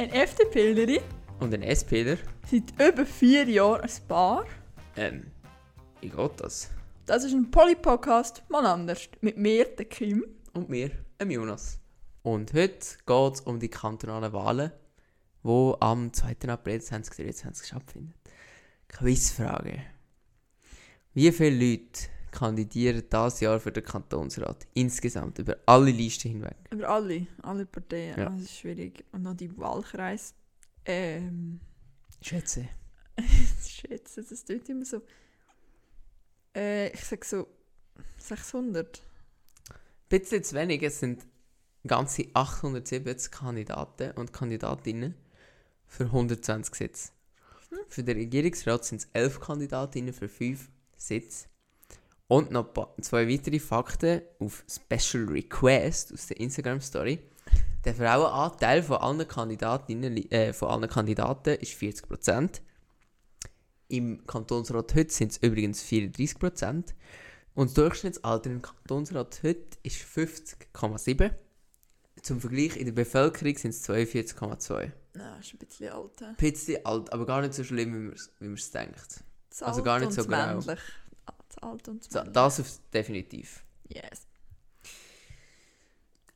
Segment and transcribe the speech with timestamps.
[0.00, 1.02] Ein FDPlerin
[1.40, 2.16] Und ein SPler?
[2.50, 4.46] seit über vier Jahren ein Paar.
[4.96, 5.30] Ähm,
[6.00, 6.70] wie geht das?
[7.04, 9.10] Das ist ein Poly-Podcast, mal anders.
[9.20, 10.24] Mit mir, der Kim.
[10.54, 11.80] Und mir, dem Jonas.
[12.22, 14.72] Und heute geht es um die kantonalen Wahlen,
[15.44, 16.48] die am 2.
[16.48, 18.14] April 2023 stattfinden.
[18.88, 19.82] Quizfrage.
[21.12, 24.66] Wie viele Leute kandidieren dieses Jahr für den Kantonsrat?
[24.74, 26.56] Insgesamt, über alle Listen hinweg.
[26.70, 28.18] Über alle, alle Parteien.
[28.18, 28.30] Ja.
[28.30, 29.04] Das ist schwierig.
[29.12, 30.34] Und noch die Wahlkreis.
[30.84, 31.60] Ähm,
[32.22, 32.68] Schätze.
[33.66, 35.02] schätze, das tut immer so.
[36.54, 37.46] Äh, ich sag so
[38.18, 39.02] 600.
[39.70, 39.74] Ein
[40.08, 41.26] bisschen zu wenig, es sind
[41.86, 45.14] ganze 870 Kandidaten und Kandidatinnen
[45.86, 47.12] für 120 Sitze.
[47.88, 51.49] Für den Regierungsrat sind es 11 Kandidatinnen für 5 Sitze.
[52.30, 57.18] Und noch zwei weitere Fakten auf Special Request aus der Instagram Story.
[57.84, 62.62] Der Frauenanteil von allen Kandidatinnen, äh, von allen Kandidaten ist 40%.
[63.88, 66.94] Im Kantonsrat heute sind es übrigens 34%.
[67.54, 71.32] Und das Durchschnittsalter im Kantonsrat heute ist 50,7.
[72.22, 74.92] Zum Vergleich, in der Bevölkerung sind es 42,2.
[75.16, 76.22] Ja, ist ein bisschen alt.
[76.22, 79.24] Ein bisschen alt, aber gar nicht so schlimm, wie man es denkt.
[79.48, 80.46] Das Also gar nicht so grau.
[80.46, 80.78] männlich.
[81.60, 83.64] Das Alt und So, das auf, definitiv.
[83.88, 84.26] Yes.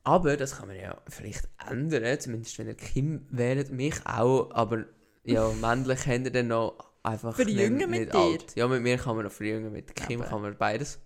[0.02, 4.84] Aber das kann man ja vielleicht ändern, zumindest wenn ihr Kim wählt, mich auch, aber
[5.24, 8.18] ja, männlich haben ihr dann noch einfach Verjüngen nicht, mit nicht dir?
[8.18, 8.54] alt.
[8.56, 10.98] Ja, mit mir kann man noch verjüngen, mit Kim Aber- kann man beides.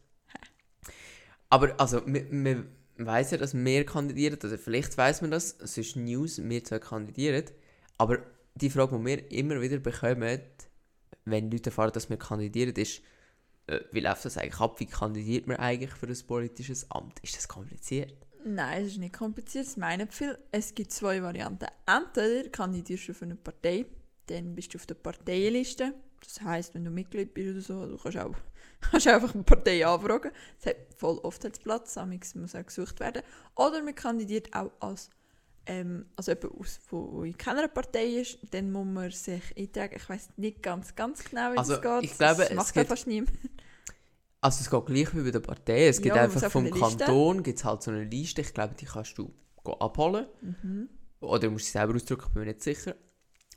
[1.50, 5.96] Aber also, man, weiss ja, dass wir kandidieren, also vielleicht weiss man das, es ist
[5.96, 7.44] News, wir zwei kandidieren,
[7.96, 8.18] aber
[8.54, 10.40] die Frage, die wir immer wieder bekommen,
[11.24, 13.00] wenn Leute erfahren, dass wir kandidieren, ist,
[13.92, 17.18] wie läuft das eigentlich ab, wie kandidiert man eigentlich für ein politisches Amt?
[17.20, 18.14] Ist das kompliziert?
[18.44, 20.38] Nein, es ist nicht kompliziert, es meinen viel.
[20.52, 21.66] Es gibt zwei Varianten.
[21.86, 23.86] Entweder kandidierst du für eine Partei,
[24.26, 25.92] dann bist du auf der Parteienliste.
[26.22, 28.34] Das heisst, wenn du Mitglied bist oder so, du kannst auch
[28.80, 30.30] kannst einfach eine Partei anfragen.
[30.58, 33.22] Es hat voll oft hat's Platz, amigs muss auch gesucht werden.
[33.56, 35.10] Oder man kandidiert auch als
[35.68, 39.96] ähm, also jemand aus, wo in keiner Partei ist, dann muss man sich eintragen.
[39.96, 42.10] Ich weiß nicht ganz, ganz genau, wie Also, das geht.
[42.10, 43.32] ich glaube, das es macht ja fast niemand.
[44.40, 45.88] Also es geht gleich wie bei der Partei.
[45.88, 46.70] Es gibt Ja, einfach vom.
[46.70, 48.40] Kanton gibt's halt so eine Liste.
[48.40, 49.32] Ich glaube, die kannst du
[49.80, 50.26] abholen.
[50.40, 50.88] Mhm.
[51.20, 52.94] Oder du musst sie selber ausdrucken, bin mir nicht sicher.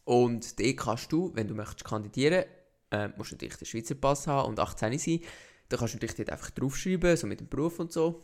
[0.03, 2.45] Und die kannst du, wenn du möchtest kandidieren,
[2.89, 5.19] äh, musst du natürlich den Schweizer Pass haben und 18 sein.
[5.69, 8.23] Dann kannst du dich dort einfach draufschreiben, so mit dem Beruf und so.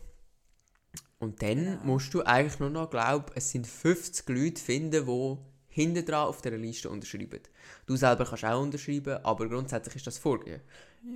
[1.20, 1.84] Und dann Genau.
[1.84, 5.36] musst du eigentlich nur noch, glaube es sind 50 Leute finden, die
[5.80, 7.40] hinten dran auf dieser Liste unterschreiben.
[7.86, 10.62] Du selber kannst auch unterschreiben, aber grundsätzlich ist das vorgegeben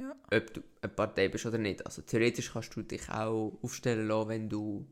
[0.00, 0.10] Ja.
[0.38, 1.84] ob du eine Partei bist oder nicht.
[1.86, 4.86] Also theoretisch kannst du dich auch aufstellen lassen, wenn du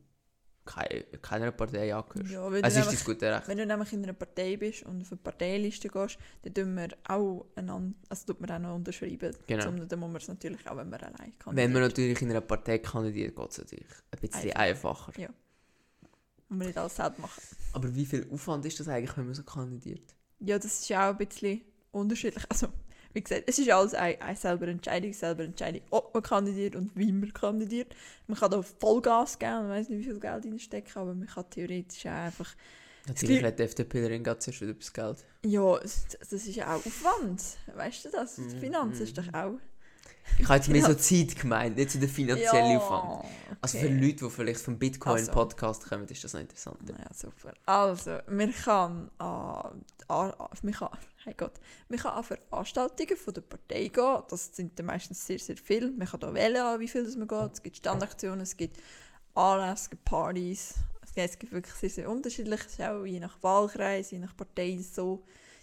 [0.66, 2.30] kei- keiner Partei angehörst.
[2.30, 3.48] Ja, wenn es du ist nämlich- das gute Recht.
[3.48, 6.88] Wenn du nämlich in einer Partei bist und auf eine Parteiliste gehst, dann tun wir
[7.08, 9.34] auch einander, also tut man auch noch unterschreiben.
[9.46, 9.64] Genau.
[9.64, 11.56] Sondern dann muss man es natürlich auch, wenn man allein kann.
[11.56, 15.12] Wenn man natürlich in einer Partei kandidiert, geht es natürlich ein bisschen einfacher.
[15.18, 15.30] Ja.
[16.50, 17.40] Und man nicht alles selbst machen.
[17.72, 20.14] Aber wie viel Aufwand ist das eigentlich, wenn man so kandidiert?
[20.40, 21.60] Ja, das ist ja auch ein bisschen
[21.92, 22.44] unterschiedlich.
[22.48, 22.68] Also,
[23.12, 26.90] wie gesagt, es ist alles eine, eine selber Entscheidung, selber Entscheidung, ob man kandidiert und
[26.96, 27.94] wie man kandidiert.
[28.26, 31.48] Man kann da Vollgas geben, man weiß nicht, wie viel Geld reinstecken, aber man kann
[31.50, 32.54] theoretisch auch einfach...
[33.06, 35.24] Natürlich hat die FDP gerade zuerst wieder Geld.
[35.44, 37.42] Ja, das ist ja auch Aufwand.
[37.74, 38.36] Weißt du das?
[38.36, 39.22] Die Mhm, Finanzen ist mhm.
[39.22, 39.58] doch auch...
[40.38, 40.94] Ich habe jetzt mehr so.
[40.94, 43.24] Zeit gemeint, nicht so der finanzielle Ja, Aufwand.
[43.60, 43.94] Also für okay.
[43.94, 46.78] Leute, die vielleicht vom Bitcoin-Podcast kommen, ist das noch interessant.
[46.88, 47.52] Ja, super.
[47.66, 50.88] Also, man kann an, an, an, man kann,
[51.24, 51.52] hey Gott,
[51.88, 54.22] man kann an Veranstaltungen von der Partei gehen.
[54.28, 55.90] Das sind dann meistens sehr, sehr viele.
[55.90, 57.52] Man kann da wählen, wie viel das man geht.
[57.52, 58.78] Es gibt Standaktionen, es gibt
[59.34, 60.74] Anlässe, es gibt Partys.
[61.02, 62.60] Es gibt, es gibt wirklich sehr, sehr unterschiedlich.
[62.60, 65.22] Es ist auch je nach Wahlkreis, je nach Partei so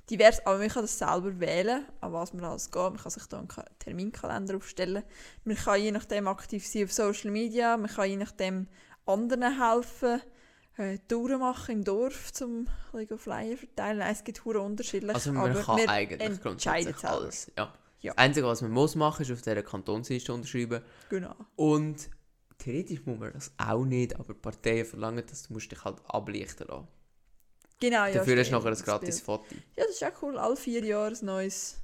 [0.10, 0.46] divers.
[0.46, 2.82] Aber man kann das selber wählen, an was man alles geht.
[2.82, 5.04] Man kann sich da einen Ka- Terminkalender aufstellen.
[5.44, 7.78] Man kann je nachdem aktiv sein auf Social Media.
[7.78, 8.68] Man kann je nachdem
[9.06, 10.22] anderen helfen
[10.78, 14.02] äh, Touren machen im Dorf, um bisschen Flyer verteilen.
[14.02, 15.14] Es gibt hure unterschiedlich.
[15.16, 16.42] Also man aber kann wir eigentlich entscheiden
[16.94, 17.52] grundsätzlich alles.
[17.58, 17.74] Ja.
[18.02, 18.14] Ja.
[18.14, 20.84] Das Einzige, was man muss machen, ist auf dieser Kantonsliste unterschreiben.
[21.10, 21.34] Genau.
[21.56, 22.10] Und
[22.60, 26.68] theoretisch muss man das auch nicht, aber Parteien verlangen, dass du musst dich halt ablichten
[26.68, 26.88] lassen.
[27.80, 28.14] Genau, ja.
[28.14, 29.22] Dafür hast du nachher ein gratis.
[29.22, 29.46] Foto.
[29.76, 30.38] Ja, das ist auch cool.
[30.38, 31.78] Alle vier Jahre ein neues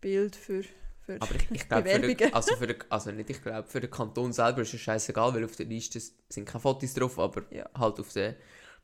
[0.00, 0.62] Bild für,
[1.04, 2.34] für Aber ich, ich glaube, für den, Bewerbungen.
[2.34, 5.44] also, für den, also nicht ich glaube, für den Kanton selber ist es scheißegal, weil
[5.44, 7.68] auf der Liste sind keine Fotos drauf, aber Ja.
[7.76, 8.34] halt auf den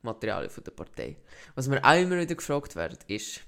[0.02, 1.16] Materialien von der Partei.
[1.54, 3.40] Was mir auch immer wieder gefragt wird, ist,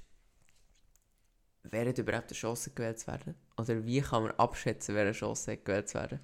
[1.64, 3.34] wer hat überhaupt eine Chance gewählt zu werden?
[3.58, 6.20] Oder wie kann man abschätzen, wer eine Chance hat gewählt zu werden?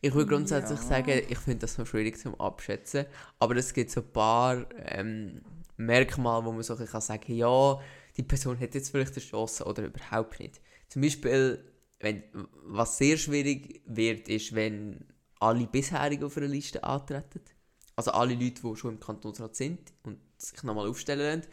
[0.00, 0.86] Ich würde grundsätzlich Ja.
[0.86, 3.06] sagen, ich finde das noch schwierig zum Abschätzen,
[3.40, 5.42] aber es gibt so ein paar ähm,
[5.76, 7.80] Merkmale, wo man so ein kann ja,
[8.16, 10.60] die Person hat jetzt vielleicht eine Chance oder überhaupt nicht.
[10.88, 11.64] Zum Beispiel,
[12.00, 12.22] wenn,
[12.64, 15.04] was sehr schwierig wird, ist, wenn
[15.40, 17.40] alle bisherigen auf einer Liste antreten.
[17.94, 21.50] Also alle Leute, die schon im Kantonsrat sind und sich nochmal aufstellen lassen,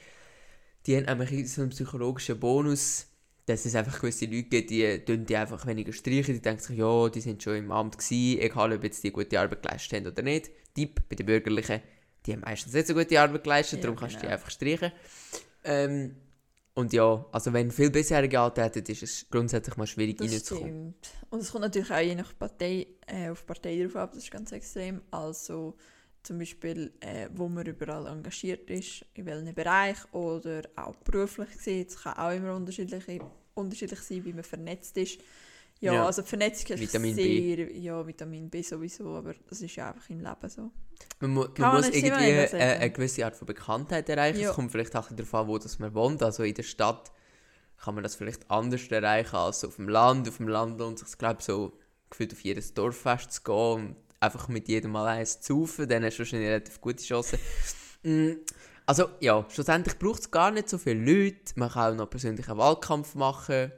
[0.85, 3.07] die haben nämlich so einen psychologischen Bonus,
[3.45, 6.77] dass es einfach gewisse Leute gibt, die, die, die einfach weniger streichen, die denken sich,
[6.77, 10.11] ja, die sind schon im Amt gewesen, egal ob jetzt die gute Arbeit geleistet haben
[10.11, 10.49] oder nicht.
[10.75, 11.81] Tipp bei den Bürgerlichen,
[12.25, 14.33] die haben meistens nicht so gute Arbeit geleistet, ja, darum kannst du die genau.
[14.33, 14.91] einfach streichen.
[15.63, 16.15] Ähm,
[16.75, 20.95] und ja, also wenn viel bisherige antreten, ist es grundsätzlich mal schwierig das reinzukommen.
[20.99, 21.29] Stimmt.
[21.29, 24.31] Und es kommt natürlich auch je nach Partei, äh, auf Partei drauf ab, das ist
[24.31, 25.01] ganz extrem.
[25.11, 25.75] Also
[26.23, 31.85] zum Beispiel, äh, wo man überall engagiert ist, in welchem Bereich oder auch beruflich gesehen.
[31.87, 33.21] Es kann auch immer unterschiedlich,
[33.53, 35.19] unterschiedlich sein, wie man vernetzt ist.
[35.83, 36.06] Ja, ja.
[36.06, 37.77] also Vernetzung ist Vitamin sehr, B.
[37.77, 40.71] ja, Vitamin B sowieso, aber das ist ja einfach im Leben so.
[41.19, 44.39] Man, mu man muss irgendwie eine, eine, gewisse Art von Bekanntheit erreichen.
[44.39, 44.51] Ja.
[44.51, 46.24] Es kommt vielleicht auch darauf an, wo das man wohnt.
[46.24, 47.12] Also in der Stadt
[47.83, 50.30] kann man das vielleicht anders erreichen als auf dem Land.
[50.30, 51.74] Auf dem Land lohnt sich, glaube ich, so
[52.09, 55.89] gefühlt auf jedes Dorffest zu gehen und einfach mit jedem Mal eins zu saufen.
[55.89, 57.39] Dann hast du wahrscheinlich relativ gute Chancen.
[58.03, 58.33] Mm,
[58.86, 61.53] also ja, schlussendlich braucht es gar nicht so viele Leute.
[61.56, 63.71] Man kann auch noch persönlichen Wahlkampf machen.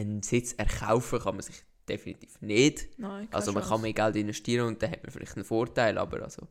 [0.00, 2.98] Einen Sitz erkaufen kann man sich definitiv nicht.
[2.98, 3.74] Nein, also man Chance.
[3.74, 6.46] kann mehr Geld investieren und dann hat man vielleicht einen Vorteil, aber also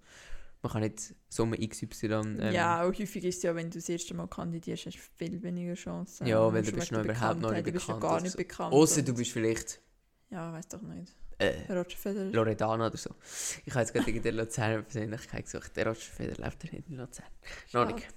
[0.62, 2.06] man kann nicht Summe XY...
[2.06, 5.02] Ähm, ja, auch häufig ist es ja, wenn du das erste Mal kandidierst, hast du
[5.18, 6.28] viel weniger Chancen.
[6.28, 7.88] Ja, weil du bist noch überhaupt noch nicht bekannt.
[7.88, 8.74] Du bist gar nicht bekannt.
[8.74, 9.82] Außer du bist vielleicht...
[10.30, 11.16] Ja, weiß doch nicht.
[11.38, 12.32] Äh, Roger Federer.
[12.32, 13.12] Loredana oder so.
[13.66, 15.76] Ich habe jetzt gerade in der Luzerner Persönlichkeit gesucht.
[15.78, 17.26] Der Roger Federer lebt ja nicht in Luzern.
[17.72, 18.08] Noch nicht.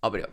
[0.00, 0.28] Aber ja.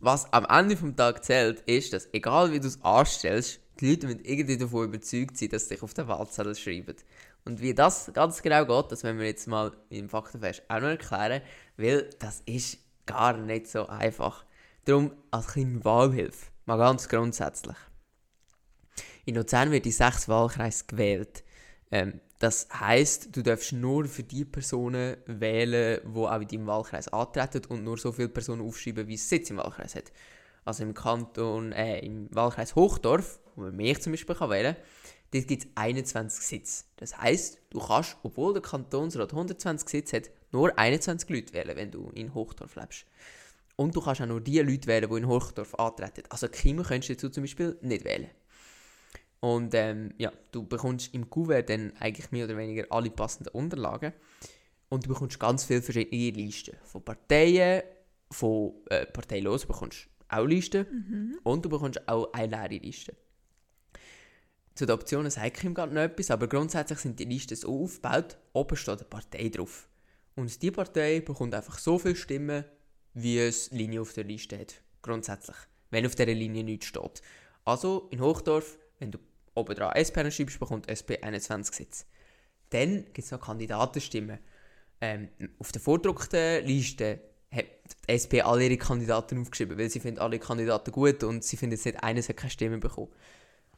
[0.00, 4.06] Was am Ende des Tages zählt, ist, dass egal wie du es anstellst, die Leute
[4.06, 6.96] müssen irgendwie davon überzeugt sein, dass sie dich auf der Wahlzettel schreiben.
[7.44, 10.88] Und wie das ganz genau geht, das werden wir jetzt mal im Faktenfest auch noch
[10.88, 11.42] erklären,
[11.76, 14.44] weil das ist gar nicht so einfach.
[14.86, 17.76] Darum als kleine Wahlhilfe, mal ganz grundsätzlich.
[19.26, 21.44] In Luzern wird in sechs Wahlkreisen gewählt.
[21.90, 27.08] Ähm, das heißt, du darfst nur für die Personen wählen, die auch in deinem Wahlkreis
[27.08, 30.10] antreten und nur so viele Personen aufschreiben, wie es Sitz im Wahlkreis hat.
[30.64, 34.84] Also im Kanton, äh, im Wahlkreis Hochdorf, wo man mich zum Beispiel kann wählen kann,
[35.32, 36.84] dort gibt es 21 Sitze.
[36.96, 41.90] Das heißt, du kannst, obwohl der Kantonsrat 120 Sitze hat, nur 21 Leute wählen, wenn
[41.90, 43.04] du in Hochdorf lebst.
[43.76, 46.22] Und du kannst auch nur die Leute wählen, die in Hochdorf antreten.
[46.30, 48.30] Also Kimo könntest du zum Beispiel nicht wählen.
[49.40, 54.12] Und ähm, ja, du bekommst im Kuvert dann eigentlich mehr oder weniger alle passenden Unterlagen.
[54.90, 56.76] Und du bekommst ganz viele verschiedene Listen.
[56.84, 57.82] Von Parteien,
[58.30, 60.86] von äh, Parteilosen bekommst du auch Listen.
[60.90, 61.38] Mhm.
[61.42, 63.14] Und du bekommst auch eine leere Liste.
[64.74, 67.82] Zu den Optionen sage ich ihm gerade noch etwas, aber grundsätzlich sind die Listen so
[67.84, 69.88] aufgebaut, oben steht eine Partei drauf.
[70.36, 72.64] Und die Partei bekommt einfach so viele Stimmen,
[73.14, 74.80] wie es Linie auf der Liste hat.
[75.02, 75.56] Grundsätzlich.
[75.90, 77.20] Wenn auf dieser Linie nichts steht.
[77.64, 79.18] Also in Hochdorf, wenn du
[79.54, 82.04] oben dran SP schreibst, bekommt SP 21 Sitze.
[82.70, 84.38] Dann gibt es noch Kandidatenstimmen.
[85.00, 87.20] Ähm, auf der vordruckten Liste
[87.50, 91.56] hat die SP alle ihre Kandidaten aufgeschrieben, weil sie finden alle Kandidaten gut und sie
[91.56, 93.10] finden jetzt nicht, eines hat keine Stimme bekommen.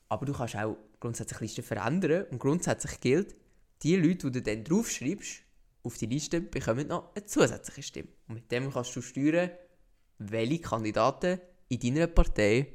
[0.09, 3.35] Aber du kannst auch grundsätzlich Listen verändern und grundsätzlich gilt,
[3.83, 5.43] die Leute, die du dann draufschreibst,
[5.85, 8.09] auf die Liste, bekommen noch eine zusätzliche Stimme.
[8.29, 9.51] Und mit dem kannst du steuern,
[10.19, 12.69] welche Kandidaten in deiner Partei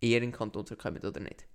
[0.00, 1.46] eher in den Kanton kommen oder nicht.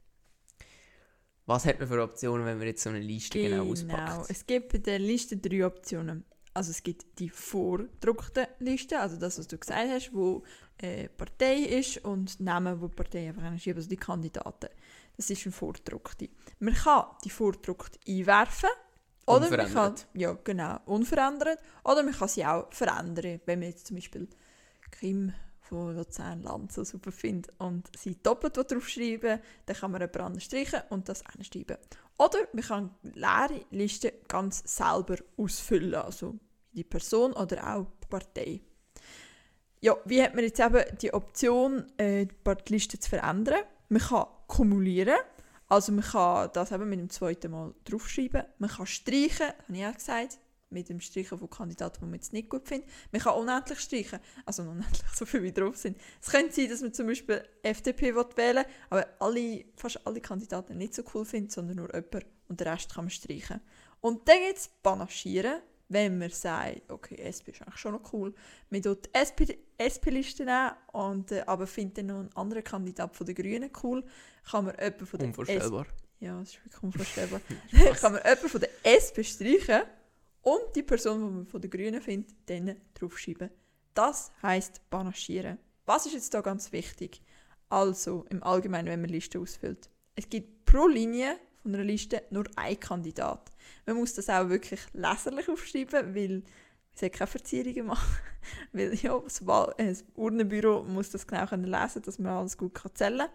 [1.49, 4.29] Was hat man für Optionen, wenn man jetzt so eine Liste genau, genau auspackt?
[4.29, 6.23] Es gibt bei der Liste drei Optionen.
[6.53, 10.43] Also es gibt die vordruckte Liste, also das, was du gesagt hast, wo
[10.77, 14.69] äh, Partei ist und Namen, wo die Partei einfach schreibt, also die Kandidaten.
[15.17, 16.29] Das ist eine vordruckte.
[16.59, 18.69] Man kann die vordruckte einwerfen
[19.25, 21.57] oder man kann, ja genau, unverändert.
[21.83, 24.27] Oder man kann sie auch verändern, wenn man jetzt zum Beispiel
[24.99, 25.33] Kim
[25.69, 30.43] von Luzern Land so super finde und sie doppelt draufschreiben, dann kann man jemand anderes
[30.43, 31.77] streichen und das einschreiben.
[32.17, 36.35] Oder man kann leere Listen ganz selber ausfüllen, also
[36.71, 38.61] die Person oder auch die Partei.
[39.81, 43.61] Ja, wie hat man jetzt eben die Option, äh, die Liste zu verändern?
[43.87, 45.19] Man kann kumulieren,
[45.67, 48.43] also man kann das eben mit dem zweiten Mal draufschreiben.
[48.57, 52.33] Man kann streichen, habe ich auch gesagt, mit dem Streichen von Kandidaten, die man jetzt
[52.33, 52.89] nicht gut findet.
[53.11, 55.97] Man kann unendlich streichen, also unendlich, so viel wie drauf sind.
[56.21, 60.77] Es könnte sein, dass man zum Beispiel FDP wählen will, aber alle, fast alle Kandidaten
[60.77, 63.61] nicht so cool findet, sondern nur jemand und den Rest kann man streichen.
[64.01, 68.33] Und dann gibt es Panaschieren, wenn man sagt, okay, SP ist eigentlich schon noch cool.
[68.69, 69.19] Man tut die
[69.77, 74.03] SP-Liste nehmen, und, äh, aber findet dann noch einen anderen Kandidat von den Grünen cool,
[74.49, 75.85] kann man jemanden von der Unvorstellbar.
[75.85, 77.41] SP ja, das ist wirklich unvorstellbar.
[78.01, 79.83] kann man jemanden von der SP streichen
[80.41, 83.49] und die Person, die man von den Grünen findet, dann draufschreiben.
[83.93, 85.57] Das heisst panaschieren.
[85.85, 87.21] Was ist jetzt da ganz wichtig?
[87.69, 89.89] Also, im Allgemeinen, wenn man Liste ausfüllt.
[90.15, 93.51] Es gibt pro Linie von einer Liste nur ein Kandidat.
[93.85, 96.43] Man muss das auch wirklich leserlich aufschreiben, weil
[96.93, 98.17] es keine Verzierungen machen.
[98.71, 102.57] weil ja, das, Wahl äh, das Urnenbüro muss das genau können lesen dass man alles
[102.57, 103.29] gut kann zählen kann.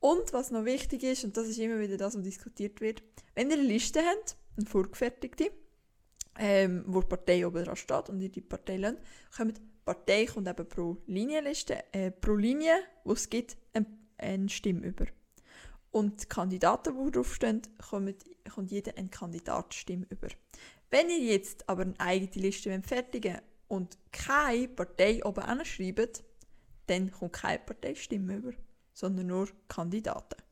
[0.00, 3.02] Und was noch wichtig ist, und das ist immer wieder das, was diskutiert wird,
[3.34, 5.50] wenn ihr eine Liste habt, eine vorgefertigte,
[6.38, 9.00] ähm, wo die Partei oben dran steht und ihr die Partei lernt,
[9.36, 12.74] kommt die Partei kommt eben pro Linienliste, äh, pro Linie,
[13.04, 13.86] wo es gibt, eine,
[14.18, 15.06] eine Stimme über.
[15.90, 20.28] Und die Kandidaten, die draufstehen, kommt, kommt jeder eine Kandidatenstimme über.
[20.90, 23.38] Wenn ihr jetzt aber eine eigene Liste fertigen
[23.68, 26.24] und keine Partei oben anschreibt,
[26.86, 28.52] dann kommt keine Parteistimme über,
[28.92, 30.43] sondern nur Kandidaten.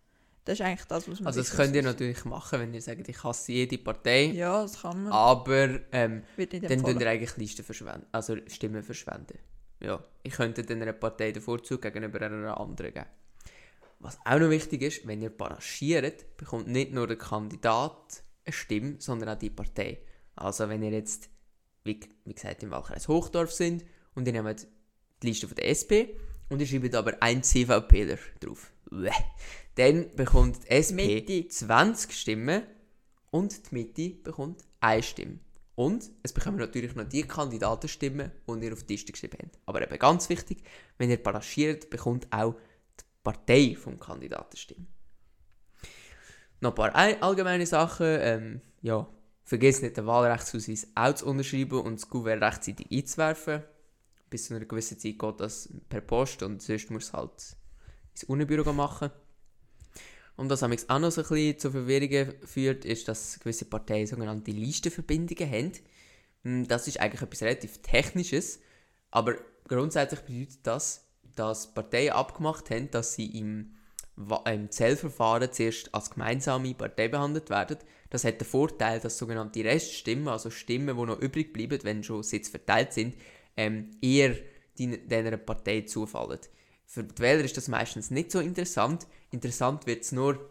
[0.45, 3.09] Das ist eigentlich das, was man Also das könnt ihr natürlich machen, wenn ihr sagt,
[3.09, 4.25] ich hasse jede Partei.
[4.25, 5.13] Ja, das kann man.
[5.13, 9.39] Aber ähm, dann tun ihr eigentlich Listen verschwenden, also Stimmen verschwenden.
[9.81, 13.07] Ja, ich könnte dann einer Partei den Vorzug gegenüber einer anderen geben.
[14.01, 18.97] Was auch noch wichtig ist, wenn ihr panaschiert, bekommt nicht nur der Kandidat eine Stimme,
[18.99, 19.99] sondern auch die Partei.
[20.35, 21.29] Also wenn ihr jetzt,
[21.85, 23.85] wie, wie gesagt, im Wahlkreis Hochdorf sind
[24.17, 24.67] und ihr nehmt
[25.23, 26.19] die Liste von der SP
[26.49, 28.72] und ihr schreibt aber ein CVPler drauf.
[29.77, 31.49] Dann bekommt die SP Mitte.
[31.49, 32.63] 20 Stimmen
[33.31, 35.39] und die Mitte bekommt eine Stimme.
[35.75, 39.59] Und es bekommen natürlich noch die Kandidatenstimmen, die ihr auf die Liste geschrieben habt.
[39.65, 40.63] Aber eben ganz wichtig,
[40.99, 42.55] wenn ihr panaschiert, bekommt auch
[43.01, 44.87] die Partei vom Kandidaten Stimme.
[46.61, 48.07] Noch ein paar ei- allgemeine Sachen.
[48.07, 49.09] Ähm, ja,
[49.45, 53.63] vergiss nicht, den Wahlrechtsausweis auch zu unterschreiben und das Kuvert rechtzeitig einzuwerfen.
[54.29, 57.57] Bis zu einer gewissen Zeit geht das per Post und sonst muss es halt
[58.13, 59.11] ins Unibüro machen.
[60.37, 64.07] Und was amigs auch noch so ein bisschen zu Verwirrungen führt, ist, dass gewisse Parteien
[64.07, 65.73] sogenannte Listenverbindungen haben.
[66.45, 68.61] Hm, Das ist eigentlich etwas relativ Technisches,
[69.11, 69.37] aber
[69.69, 73.75] grundsätzlich bedeutet das, dass Parteien abgemacht haben, dass sie im,
[74.47, 77.79] im Zählverfahren zuerst als gemeinsame Partei behandelt werden.
[78.11, 82.23] Das hat den Vorteil, dass sogenannte Reststimmen, also Stimmen, die noch übrig bleiben, wenn schon
[82.23, 83.15] Sitze verteilt sind,
[83.57, 84.37] ähm, eher
[84.77, 86.41] dieser Partei zufallen.
[86.93, 89.07] Für die Wähler ist das meistens nicht so interessant.
[89.31, 90.47] Interessant wird es nur,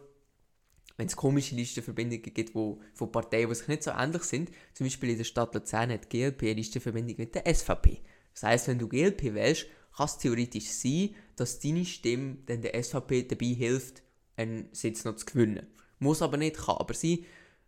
[0.96, 4.50] wenn es komische Listenverbindungen gibt, wo, von Parteien, die sich nicht so ähnlich sind.
[4.74, 8.02] Zum Beispiel in der Stadt Luzern hat die GLP eine Listenverbindung mit der SVP.
[8.34, 12.82] Das heisst, wenn du GLP wählst, kann es theoretisch sein, dass deine Stimme dann der
[12.82, 14.02] SVP dabei hilft,
[14.34, 15.68] einen Sitz noch zu gewinnen.
[16.00, 17.20] Muss aber nicht, kann aber sein.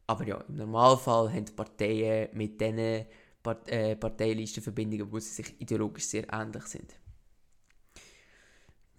[0.09, 3.05] Aber ja, im Normalfall haben die Parteien mit diesen
[3.41, 6.93] Part äh, Parteilistenverbindungen, wo sie sich ideologisch sehr ähnlich sind.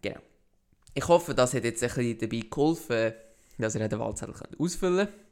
[0.10, 0.22] Genau.
[0.94, 3.14] Ich hoffe, das hat jetzt ein bisschen dabei geholfen,
[3.58, 5.26] dass ihr den Wahlzettel könnt ausfüllen könnt.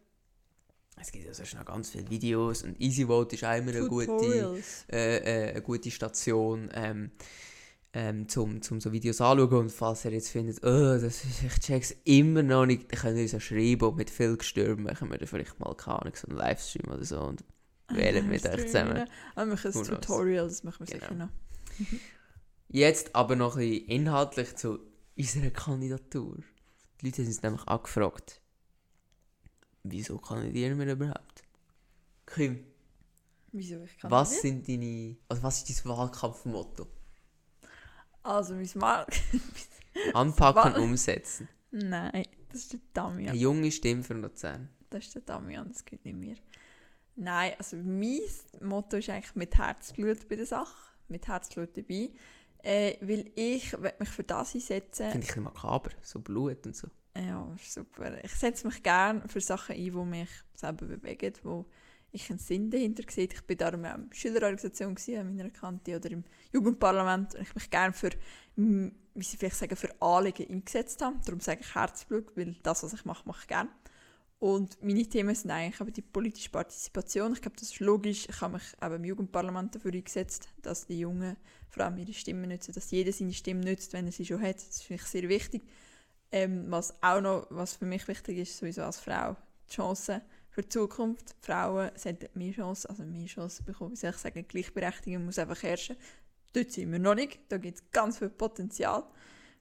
[0.99, 4.61] Es gibt also schon noch ganz viele Videos und EasyVote ist auch immer eine gute,
[4.91, 7.11] äh, äh, eine gute Station, ähm,
[7.93, 9.53] ähm, zum, zum so Videos anschauen.
[9.53, 13.17] Und falls ihr jetzt findet, oh, das ist, ich check's immer noch nicht, dann könnt
[13.17, 16.27] ihr uns auch schreiben und mit viel Gestürm machen wir dann vielleicht mal, keine so
[16.27, 17.43] einen Livestream oder so und
[17.89, 19.05] wählen mit euch zusammen.
[19.35, 19.83] Ah, wir machen ein?
[19.83, 21.01] Tutorial, das machen wir Genau.
[21.01, 21.29] sicher noch.
[22.73, 24.79] Jetzt aber noch ein bisschen inhaltlich zu
[25.15, 26.39] unserer Kandidatur.
[26.99, 28.41] Die Leute haben uns nämlich angefragt,
[29.83, 31.43] wieso kandidieren wir überhaupt?
[32.25, 32.65] Kim,
[33.51, 36.87] Wieso ich kann was sind deine, also was ist dein Wahlkampfmotto?
[38.23, 39.05] Also, mein Mal.
[40.15, 41.47] Anpacken, Wa- umsetzen.
[41.69, 43.29] Nein, das ist der Damian.
[43.29, 44.69] Eine junge Stimme für Luzern.
[44.89, 46.37] Das ist der Damian, das geht nicht mehr.
[47.15, 48.19] Nein, also mein
[48.61, 50.73] Motto ist eigentlich mit Herzblut bei der Sache,
[51.07, 52.09] mit Herzblut dabei,
[52.63, 55.11] äh, weil ich mich für das einsetzen.
[55.11, 56.87] Finde ich ein makaber, so Blut und so.
[57.15, 58.23] Ja, super.
[58.23, 61.65] Ich setze mich gerne für Sachen ein, die mich selber bewegen, wo
[62.11, 63.27] ich einen Sinn dahinter sehe.
[63.31, 67.53] Ich bin darum auch in der Schülerorganisation an meiner Kante oder im Jugendparlament und ich
[67.53, 68.11] mich gerne für,
[68.55, 71.17] wie sie vielleicht sagen, für Anliegen eingesetzt habe.
[71.25, 73.69] Darum sage ich Herzblut, weil das, was ich mache, mache ich gerne.
[74.43, 77.31] Und meine Themen sind eigentlich eben die politische Partizipation.
[77.31, 78.27] Ich glaube, das ist logisch.
[78.27, 81.37] Ich habe mich eben im Jugendparlament dafür eingesetzt, dass die Jungen
[81.69, 84.57] vor allem ihre Stimme nutzen, dass jeder seine Stimme nutzt, wenn er sie schon hat.
[84.57, 85.61] Das finde ich sehr wichtig.
[86.29, 89.37] Ähm, was auch noch, was für mich wichtig ist, sowieso als Frau,
[89.69, 90.19] die Chancen
[90.49, 91.37] für die Zukunft.
[91.39, 95.63] Frauen sollten mehr Chancen, also mehr Chancen bekommen, wie soll ich sagen, Gleichberechtigung muss einfach
[95.63, 95.95] herrschen.
[96.51, 99.05] Dort sind wir noch nicht, da gibt es ganz viel Potenzial.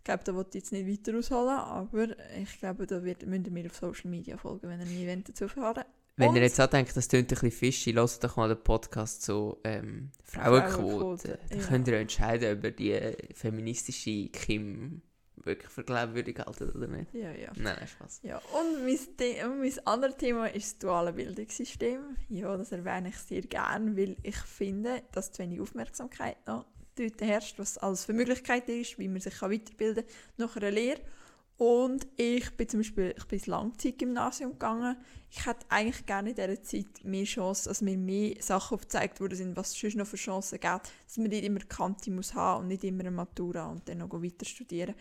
[0.02, 3.54] Ich glaube, da wollte ich jetzt nicht weiter ausholen, aber ich glaube, da wird, müssen
[3.54, 5.84] wir auf Social Media folgen, wenn ihr ein Event dazu fahren.
[6.16, 8.60] Wenn Und- ihr jetzt auch denkt, das tönt ein bisschen fishy, lasst doch mal den
[8.64, 11.38] Podcast zu ähm, Frauenquote.
[11.48, 11.62] Da ja.
[11.62, 15.02] könnt ihr entscheiden, ob ihr die äh, feministische Kim
[15.36, 17.14] wirklich für glaubwürdig halten oder nicht.
[17.14, 17.52] Ja, ja.
[17.54, 18.22] Nein, nein, Spaß.
[18.24, 22.16] Ja, und mein, The und mein anderes Thema ist das duale Bildungssystem.
[22.28, 27.20] Ja, das erwähne ich sehr gerne, weil ich finde, dass zu wenig Aufmerksamkeit noch dort
[27.20, 31.00] herrscht, was alles für Möglichkeiten ist, wie man sich kann weiterbilden kann nach einer Lehre.
[31.56, 34.96] Und ich bin zum Beispiel ich bin ins Langzeitgymnasium gegangen.
[35.30, 39.36] Ich hätte eigentlich gerne in dieser Zeit mehr Chancen, dass mir mehr Sachen aufgezeigt worden
[39.36, 42.62] sind, was es sonst noch für Chancen gibt, dass man nicht immer Kante muss haben
[42.62, 44.94] und nicht immer eine Matura und dann noch weiter studieren.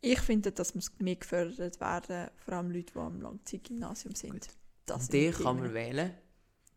[0.00, 4.48] Ich finde, das muss mehr gefördert werden, vor allem Leute, die am Langzeitgymnasium sind.
[4.86, 6.12] Das die kann man wählen,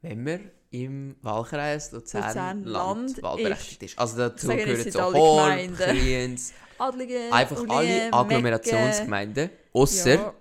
[0.02, 4.00] wenn man im Wahlkreis Luzern, Land Luzern-Land wahlberechtigt ist.
[4.00, 5.76] Also dazu gehören so alle Gemeinden.
[5.78, 10.34] Kriens, Adlige, einfach alle Ulie, Agglomerationsgemeinden, ausser Ja,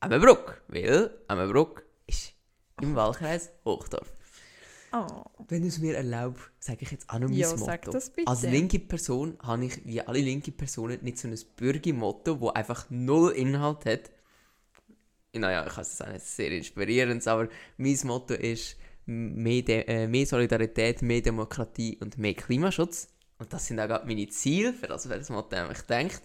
[0.00, 2.32] Emmenbruck, weil Emmenbruck ist
[2.80, 4.12] im Wahlkreis Hochdorf.
[4.92, 5.06] oh.
[5.48, 7.92] Wenn du es mir erlaubst, sage ich jetzt auch noch mein Ja, Motto.
[8.24, 12.86] Als linke Person habe ich, wie alle linke Personen, nicht so ein Bürgermotto, das einfach
[12.88, 14.10] null Inhalt hat.
[15.38, 18.76] Naja, ich kann es auch nicht sehr inspirierend, aber mein Motto ist
[19.06, 23.08] mehr, De äh, mehr Solidarität, mehr Demokratie und mehr Klimaschutz.
[23.38, 26.22] Und das sind auch gerade meine Ziele, für das wer das Motto nämlich denkt.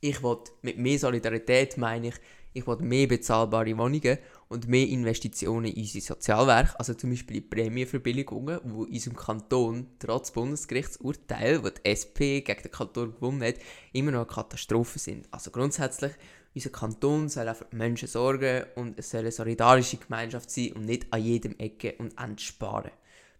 [0.00, 2.14] Ich will mit mehr Solidarität meine ich,
[2.54, 4.18] ich will mehr bezahlbare Wohnungen
[4.48, 9.86] und mehr Investitionen in unsere Sozialwerke, also zum Beispiel in Prämienverbilligungen, wo in unserem Kanton
[9.98, 13.54] trotz Bundesgerichtsurteil, wo die SP gegen den Kanton gewonnen hat,
[13.92, 15.26] immer noch eine Katastrophe sind.
[15.30, 16.12] Also grundsätzlich,
[16.54, 21.06] unser Kanton soll die Menschen sorgen und es soll eine solidarische Gemeinschaft sein und nicht
[21.10, 22.90] an jedem Ecke und Ende sparen.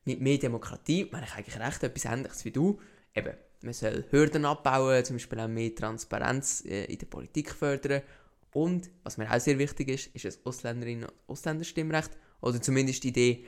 [0.05, 2.81] Mit mehr Demokratie meine ich eigentlich recht etwas Ähnliches wie du.
[3.15, 8.03] Eben, man soll Hürden abbauen, zum Beispiel auch mehr Transparenz äh, in der Politik fördern.
[8.53, 12.11] Und, was mir auch sehr wichtig ist, ist ein Ausländerinnen- und Ausländerstimmrecht.
[12.41, 13.47] Oder zumindest die Idee,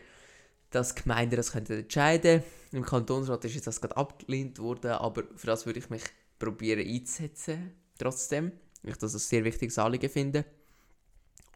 [0.71, 2.77] dass Gemeinden das entscheiden könnten.
[2.77, 6.03] Im Kantonsrat ist das gerade abgelehnt worden, aber für das würde ich mich
[6.39, 8.53] probieren einzusetzen, trotzdem.
[8.85, 10.45] Ich das ein sehr wichtiges Anliegen finde.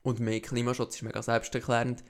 [0.03, 2.03] Und mehr Klimaschutz ist mega selbsterklärend.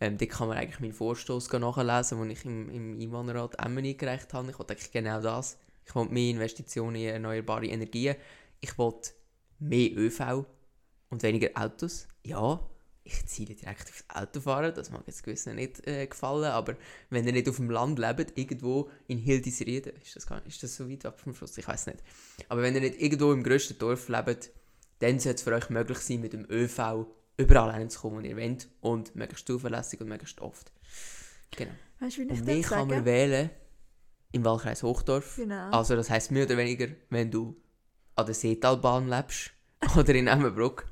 [0.00, 4.32] Ähm, da kann man eigentlich meinen Vorstoß nachlesen, den ich im, im Einwohnerrat Emmen eingereicht
[4.34, 4.50] habe.
[4.50, 5.58] Ich will eigentlich genau das.
[5.86, 8.16] Ich will mehr Investitionen in erneuerbare Energien.
[8.60, 8.94] Ich will
[9.58, 10.44] mehr ÖV
[11.08, 12.08] und weniger Autos.
[12.24, 12.60] Ja,
[13.06, 14.74] ich ziele direkt aufs Autofahren.
[14.74, 16.76] Das mag jetzt gewissen nicht äh, gefallen, aber
[17.10, 20.76] wenn ihr nicht auf dem Land lebt, irgendwo in Hildisrieden, ist das, gar, ist das
[20.76, 21.56] so weit ab vom Fluss?
[21.56, 21.98] Ich weiß nicht.
[22.48, 24.50] Aber wenn ihr nicht irgendwo im grössten Dorf lebt,
[24.98, 28.68] dann sollte es für euch möglich sein, mit dem ÖV überall hinzukommen, wo ihr wollt
[28.80, 30.72] und möglichst zuverlässig und möglichst oft.
[31.56, 31.72] Genau.
[32.00, 33.50] Weißt Und das kann man wählen?
[34.32, 35.36] Im Wahlkreis Hochdorf.
[35.36, 35.70] Genau.
[35.70, 37.56] Also das heisst mehr oder weniger, wenn du
[38.16, 39.52] an der Seetalbahn lebst
[39.96, 40.86] oder in Emmenbruck.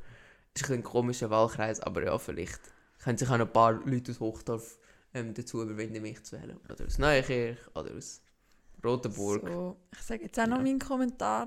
[0.55, 2.61] Das ist ein, komischer Wahlkreis, aber ja, vielleicht
[3.03, 4.79] können sich auch noch ein paar Leute aus Hochdorf
[5.13, 6.59] ähm, dazu überwinden, mich zu wählen.
[6.71, 8.21] Oder aus Neuenkirch oder aus
[8.85, 9.49] Rotenburg.
[9.49, 10.63] So, ich sage jetzt auch noch Ja.
[10.63, 11.47] meinen Kommentar.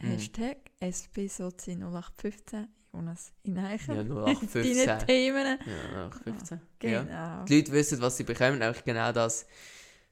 [0.00, 0.06] Mhm.
[0.08, 3.94] Hashtag SPSozi 0815 Jonas Ineichen.
[3.94, 4.98] Ja, Deine 0815.
[5.06, 5.58] Themen.
[5.94, 6.60] Ja, 15.
[6.78, 7.10] Genau.
[7.10, 7.44] Ja.
[7.44, 9.46] Die Leute wissen, was sie bekommen, nämlich genau das,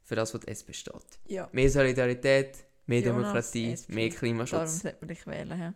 [0.02, 0.94] für das, was die SP steht.
[1.26, 3.92] Ja, Mehr Solidarität, mehr Jonas, Demokratie, SP.
[3.94, 4.80] mehr darum Klimaschutz.
[4.82, 5.58] sollte man dich wählen.
[5.58, 5.74] Ja.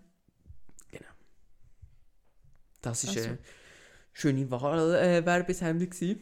[2.80, 3.28] Das war Also.
[3.28, 3.38] eine
[4.12, 5.92] schöne Wahlwerbesendung.
[5.92, 6.16] Äh,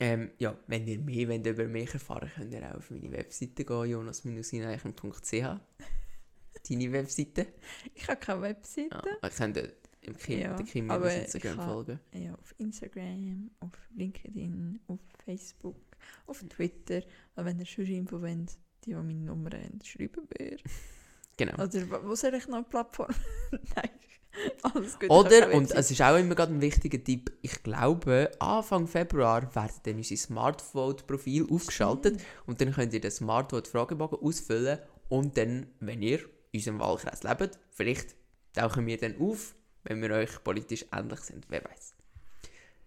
[0.00, 3.64] ähm, ja, wenn ihr mehr wollt über mich erfahren könnt ihr auch auf meine Webseite
[3.64, 5.32] gehen, jonas-ineichen.ch
[6.68, 7.46] Deine Webseite.
[7.94, 8.88] Ich habe keine Webseite.
[8.92, 12.00] Ja, ihr könnt äh, im Kim, Ja, Kim aber auf ich Instagram habe- folgen.
[12.12, 15.76] Ja, auf Instagram, auf LinkedIn, auf Facebook,
[16.26, 17.02] auf Twitter.
[17.36, 18.50] Und wenn ihr schon Info wollt,
[18.84, 20.56] die, die meine Nummer haben, schreiben mir.
[21.36, 21.54] Genau.
[21.62, 23.14] Oder wo soll ich noch eine Plattform?
[23.76, 23.90] Nein,
[24.62, 25.10] alles gut.
[25.10, 29.80] Oder, und es ist auch immer gerade ein wichtiger Tipp, ich glaube, Anfang Februar werden
[29.82, 36.20] dann unsere Smartvote-Profil aufgeschaltet und dann könnt ihr den Smartvote-Fragebogen ausfüllen und dann, wenn ihr
[36.52, 38.14] in unserem Wahlkreis lebt, vielleicht
[38.52, 41.94] tauchen wir dann auf, wenn wir euch politisch ähnlich sind, wer weiß.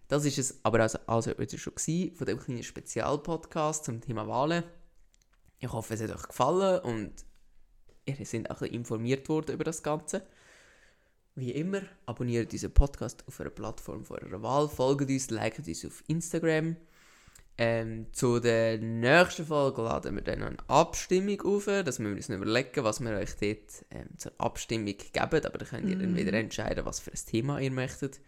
[0.08, 4.28] Das ist es aber also, also wieder schon gewesen von dem kleinen Spezialpodcast zum Thema
[4.28, 4.62] Wahlen.
[5.58, 7.12] Ich hoffe, es hat euch gefallen und
[8.04, 10.26] ihr seid auch ein bisschen informiert worden über das Ganze.
[11.34, 15.84] Wie immer, abonniert unseren Podcast auf einer Plattform von eurer Wahl, folgt uns, liket uns
[15.86, 16.76] auf Instagram.
[17.58, 22.82] Ähm, zu der nächsten Folge laden wir dann eine Abstimmung auf, dass wir uns überlegen,
[22.84, 25.18] was wir euch dort ähm, zur Abstimmung geben.
[25.20, 26.16] Aber dann könnt ihr dann Mhm.
[26.16, 28.20] wieder entscheiden, was für ein Thema ihr möchtet.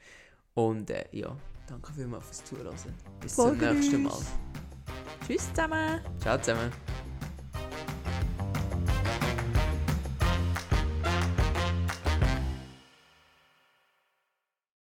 [0.55, 1.37] Und äh, ja,
[1.67, 2.75] danke vielmals fürs Zuhören.
[3.21, 4.15] Bis Folgt zum nächsten uns.
[4.21, 5.27] Mal.
[5.27, 6.01] Tschüss zusammen.
[6.21, 7.04] Ciao zusammen.